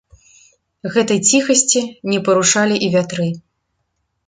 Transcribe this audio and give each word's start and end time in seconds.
Гэтай 0.95 1.19
ціхасці 1.29 1.83
не 2.11 2.23
парушалі 2.31 2.75
і 2.89 2.91
вятры. 2.99 3.31